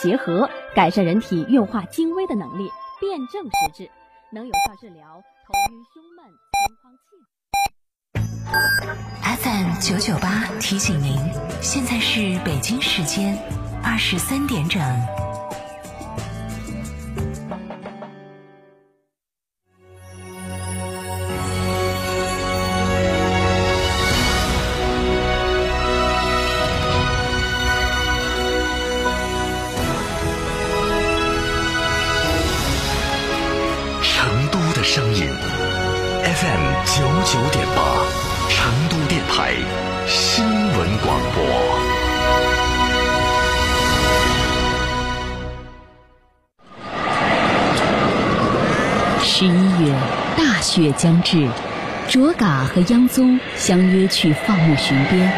[0.00, 3.90] 结合，改善人体运化精微的能力，辨证施治，
[4.30, 6.24] 能有效治疗头晕、胸闷、
[6.62, 7.18] 心慌、气。
[9.42, 11.18] FM 九九八提醒您，
[11.60, 13.36] 现在是北京时间
[13.82, 14.80] 二十三点整。
[37.32, 37.82] 九点八，
[38.50, 39.54] 成都电台
[40.06, 41.42] 新闻广播。
[49.22, 49.48] 十一
[49.82, 49.94] 月，
[50.36, 51.48] 大雪将至，
[52.06, 55.32] 卓嘎和央宗相约去放牧巡边，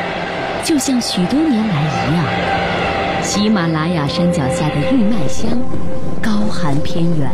[0.64, 3.22] 就像许多年来一样。
[3.22, 5.48] 喜马拉雅山脚下的玉麦乡，
[6.20, 7.30] 高寒偏远，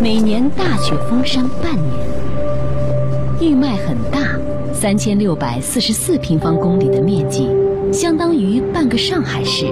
[0.00, 2.15] 每年大雪封山半年。
[3.38, 4.38] 玉麦很大，
[4.72, 7.46] 三千六百四十四平方公里的面积，
[7.92, 9.66] 相当于半个上海市。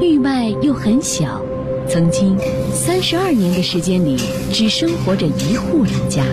[0.00, 1.40] 玉麦又很小，
[1.88, 2.36] 曾经
[2.72, 4.16] 三十二年的时间里，
[4.50, 6.24] 只生活着一户人家，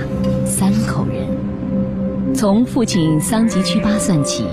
[0.44, 2.33] 三口人。
[2.33, 4.44] 从父亲桑吉曲巴算起，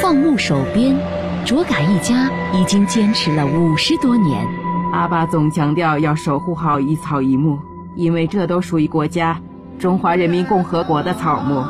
[0.00, 0.96] 放牧守边，
[1.44, 4.46] 卓嘎一家已经坚持了五十多年。
[4.92, 7.58] 阿爸总强调要守护好一草一木，
[7.96, 9.40] 因为这都属于国家
[9.78, 11.64] 中华人民共和国的草木。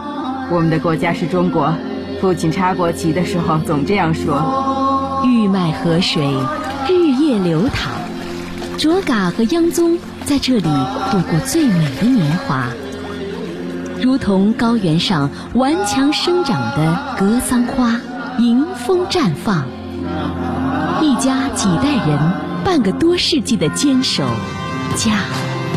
[0.50, 1.74] 我们的国家是中国，
[2.20, 5.22] 父亲插国旗的时候总这样说。
[5.24, 6.22] 玉麦河水，
[6.88, 7.92] 日夜流淌。
[8.76, 10.68] 卓嘎和央宗在这里
[11.10, 12.66] 度过最美的年华，
[14.02, 18.00] 如同高原上顽强生长的格桑花，
[18.38, 19.64] 迎风绽放。
[21.00, 22.18] 一家几代人，
[22.64, 24.24] 半个多世纪的坚守，
[24.96, 25.12] 家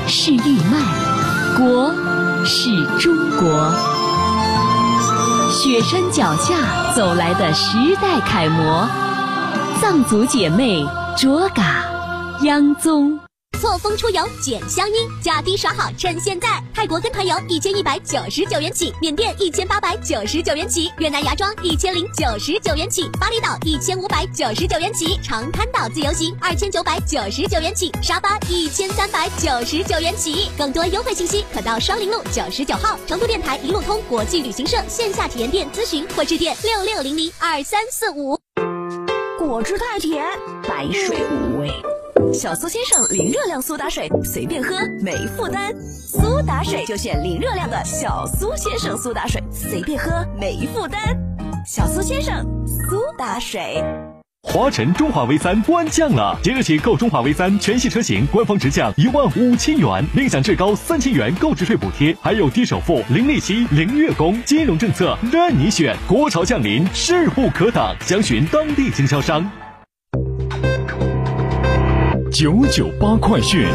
[0.08, 1.94] 是玉麦，国
[2.46, 3.72] 是中国。
[5.52, 8.88] 雪山脚下走来的时代楷模，
[9.82, 10.86] 藏族姐妹
[11.18, 11.84] 卓嘎、
[12.42, 13.20] 央宗。
[13.58, 16.48] 错峰出游捡香音，价低耍好，趁现在！
[16.74, 30.50] 泰国跟团游一千一百九十九元起，缅甸一千八百九十九元起，越南芽庄一千零九十九元起，巴厘岛一千五百九十九元起，长滩岛自由行二千九百九十九元起，沙巴一千三百九十九元起。
[30.58, 38.38] 更多优惠信息可到双林路九十九号成都电台一路通国际旅行社线下体验店咨询，或致电六六零零二三四五。
[39.40, 40.24] 果汁太甜，
[40.68, 41.72] 白水无味。
[42.34, 45.74] 小苏先生零热量苏打水，随便喝没负担。
[45.82, 51.00] 苏打水就选零热量的小苏先生苏打水，随便喝没负担。
[51.66, 53.84] 小苏先生苏打水。
[54.44, 65.96] 华晨中华 V 三官降了，即日起购中华 V 三全系车型，官方直降一万五千元，另享至高三千元购置税补贴，还有低首付、零利息、零月供，金融政策任你选。
[66.08, 69.48] 国潮降临，势不可挡，详询当地经销商。
[72.40, 73.66] 九九八快讯。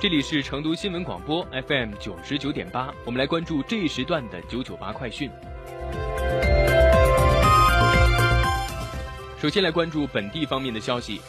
[0.00, 5.28] 这里是成都新闻广播 FM 九十九点八，我们来关注这一时段的九九八快讯。
[9.40, 11.20] 首先来关注本地方面的消息，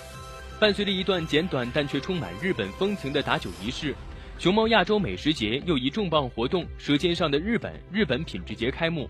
[0.60, 3.96] 伴随着一段简短但却充满日本风情的打酒仪式，
[4.38, 9.10] 熊猫亚洲美食节又一重磅活动——舌尖上的日本日本品质节开幕。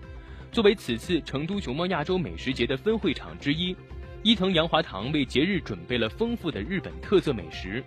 [0.54, 3.76] 作为此次成都熊猫亚洲美食节的分会场之一，
[4.22, 7.82] 伊藤洋华堂为节日准备了丰富的日本特色美食。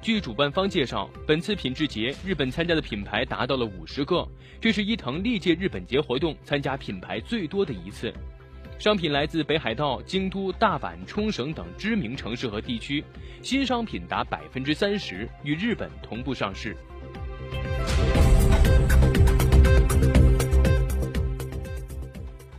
[0.00, 4.26] 据主办方介绍，本次品质节日本参加的品牌达到了五十个，
[4.58, 8.10] 这是伊藤历届日本节活动参加品牌最多的一次。
[8.78, 13.04] 商品来自北海道、京都、大阪、冲绳等知名城市和地区，
[13.42, 16.74] 新商品达百分之三十，与日本同步上市。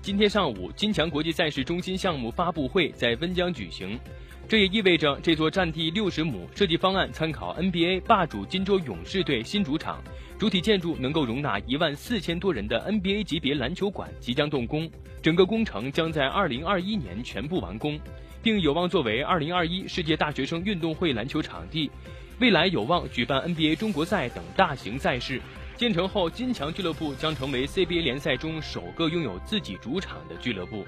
[0.08, 4.00] 今天上午，金强国际赛事中心项目发布会在温江举行，
[4.48, 10.02] 这也意味着这座占地六十亩、设计方案参考 NBA 霸主金州勇士队新主场，
[10.40, 14.90] 主体建筑能够容纳一万四千多人的 NBA 级别篮球馆即将动工，
[15.22, 18.00] 整个工程将在二零二一年全部完工，
[18.42, 21.92] 并有望作为二零二一世界大学生运动会篮球场地，
[22.40, 25.42] 未来有望举办 NBA 中国赛等大型赛事。
[25.78, 30.84] 建成后，金强俱乐部将成为 CBA 联赛中首个拥有自己主场的俱乐部。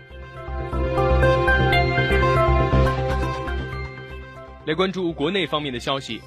[4.65, 6.19] 来关注国内方面的消息，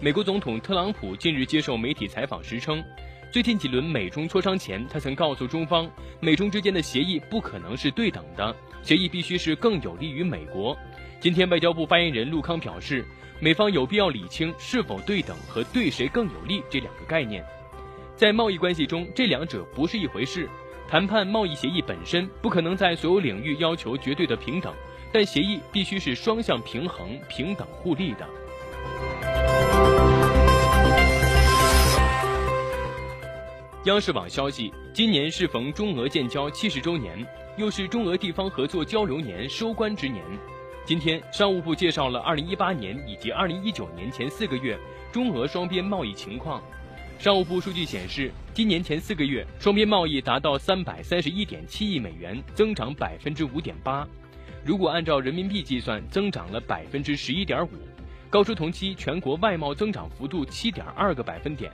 [0.00, 2.82] 美国总统特朗普近日接受媒体采访时称，
[3.32, 5.90] 最近几轮美中磋商前，他曾告诉中方，
[6.20, 10.76] 美中之间的协议不可能是对等的，协议必须是更有利于美国。
[11.18, 13.04] 今天，外交部发言人陆康表示，
[13.40, 17.44] 美方有必要理清是否对等和对谁更有利这两个概念。
[18.16, 20.48] 在贸易关系中，这两者不是一回事。
[20.88, 24.72] 谈判贸易协议本身不可能在所有领域要求绝对的平等，
[25.12, 28.28] 但协议必须是双向平衡、平等互利的。
[33.86, 37.26] 央视网消息，今年适逢中俄建交七十周年，
[37.56, 40.22] 又是中俄地方合作交流年收官之年。
[40.84, 44.78] 今天，商务部介绍了二零一八年以及二零一九年前四个月
[45.10, 46.62] 中俄双边贸易情况。
[47.18, 54.06] 商务部数据显示，今年前四个月双边贸易达到三百三十一点七亿美元，增长百分之五点八。
[54.62, 57.70] 如果按照人民币计算，增长了百分之十一点五，
[58.28, 61.72] 高出同期全国外贸增长幅度七点二个百分点。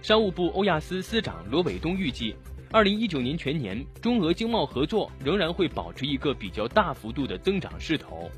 [0.00, 2.34] 商务部欧亚司司长罗伟东预计，
[2.70, 8.30] 二零一九年全年中俄经贸合作仍然会保持一个比较大幅度的增长势头。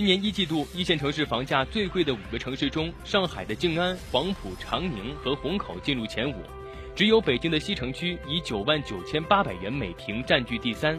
[0.00, 6.36] 今年一季度一线城市房价最贵的五个城市中，上海的静安、黄埔、长宁和虹口进入前五，
[6.96, 10.98] 只有北京的西城区以九万九千八百元每平占据第三。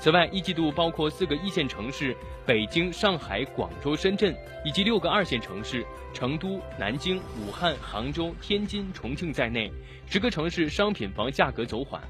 [0.00, 2.16] 此外，一季度包括四个一线城市
[2.46, 4.34] 北京、上海、广州、深圳，
[4.64, 5.84] 以及六个二线城市
[6.14, 9.70] 成都、南京、武汉、杭州、天津、重庆在内，
[10.08, 12.00] 十个城市商品房价格走缓。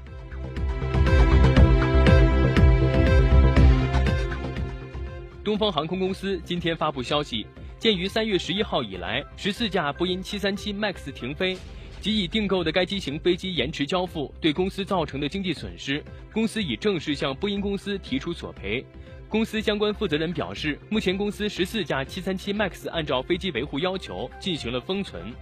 [5.43, 7.47] 东方航空公司今天发布消息，
[7.77, 11.57] 鉴于三月十一号以来十四架波音七三七 MAX 停飞，
[12.01, 16.03] 及已订购的该机型飞机延迟交付对公司造成的经济损失，
[16.33, 18.85] 公司已正式向波音公司提出索赔。
[19.29, 25.33] 公司相关负责人表示，目前公司十四架七三七 MAX 按照飞机维护要求进行了封存。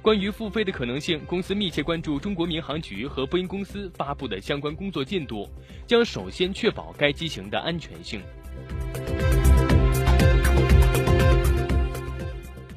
[0.00, 5.48] 关于复飞的可能性，公司密切关注中国民航局和波音公司发布的相关工作进度，
[5.86, 8.22] 将首先确保该机型的安全性。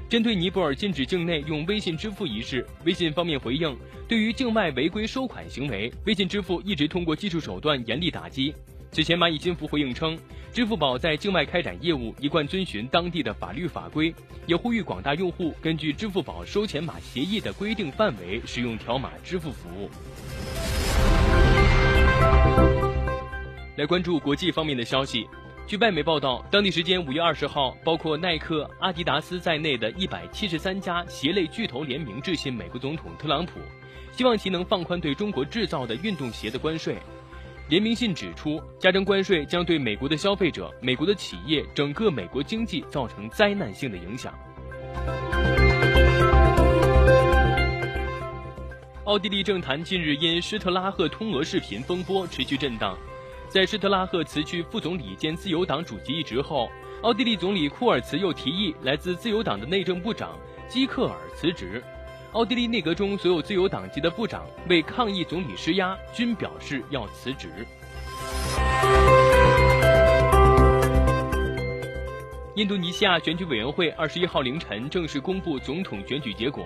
[0.08, 3.76] 针对尼泊尔禁止境内用微信支付一事，微信方面回应，
[4.08, 8.54] 对于境外违规收款行为，微信支付一直通过技术手段严厉打击。
[8.92, 10.16] 此前，蚂蚁金服回应称，
[10.54, 14.14] 支付宝在境外开展业务一贯遵循当地的法律法规，
[14.46, 19.90] 也呼吁广大用户根据支付宝收钱码协议的规定范围使用条码支付服务。
[23.76, 25.26] 来关注国际方面的消息。
[25.68, 33.60] 据外媒报道，当地时间五月二十号，包括耐克、阿迪达斯在内的一百七十三家鞋类巨头联名致信美国总统特朗普，
[34.12, 36.98] 希望其能放宽对中国制造的运动鞋的关税。
[37.68, 44.32] 联名信指出，加征关税将对美国的消费者、美国的企业、整个美国经济造成灾难性的影响。
[49.06, 52.96] 奥地利政坛近日因施特拉赫通俄视频风波持续震荡。
[53.56, 56.70] 在施特拉赫辞去副总理兼自由党主席一职后，
[57.04, 60.38] 奥地利总理库尔茨又提议来自自由党的内政部长
[60.68, 61.82] 基克尔辞职。
[62.34, 67.66] 奥地利内阁中所有自由党籍的部长为抗议总理施压，均表示要辞职。
[72.56, 76.66] 印度尼西亚选举委员会二十一号凌晨正式公布总统选举结果，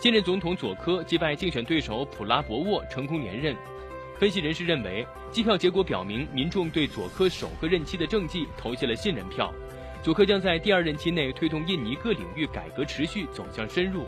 [0.00, 3.56] 现任总统佐科击败竞选对手普拉博沃，成功连任。
[4.18, 9.54] 分析人士认为，计票结果表明，民众对佐科首个任期的政绩投下了信任票。
[10.02, 14.06] 佐科将在第二任期内推动印尼各领域改革持续走向深入，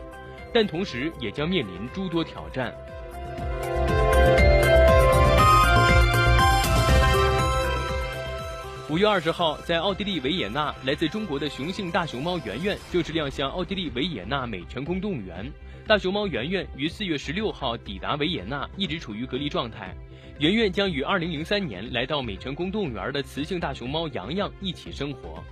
[0.53, 2.75] 但同时也将面临诸多挑战。
[8.89, 15.49] 五月二十号，在奥地利维也纳，来自中国的雄性大熊猫圆圆正式亮相奥地利维也纳美泉宫动物园。
[15.91, 19.93] 大熊猫圆圆于四月十六号抵达维也纳，一直处于隔离状态。
[20.39, 25.43] 圆圆将于二零零三年来到美泉宫动物园的雌性大熊猫洋洋一起生活。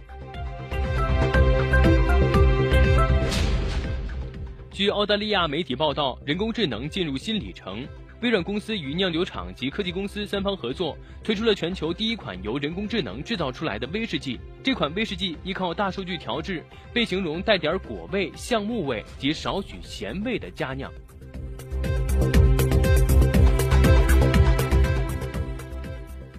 [4.72, 7.86] 据澳大利亚媒体报道，人工智能进入新里程。
[8.22, 14.38] 微软公司与酿酒厂及科技公司三方合作，推出了全球第一款由人工智能制造出来的威士忌。
[14.62, 16.62] 这款威士忌依靠大数据调制，
[16.92, 20.92] 被形容带点果味、橡木味及少许咸味的佳酿。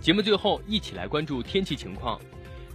[0.01, 2.21] 节目最后，一起来关注天气情况。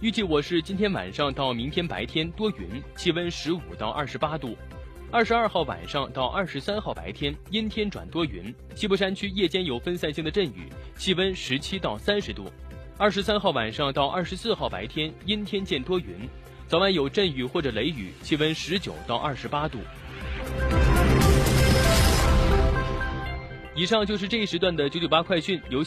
[0.00, 4.56] 预计我市今天晚上到明天白天多云，气温十五到二十八度。
[5.12, 12.50] 二十二号晚上到二十三号白天阴天转多云，西部山区夜间有分散性的阵雨，气温十七到三十度。
[12.98, 16.28] 二十三号晚上到二十四号白天阴天见多云，
[16.66, 19.78] 早晚有阵雨或者雷雨，气温十九到二十八度。
[23.76, 25.84] 以上就是这一时段的九九八快讯，由。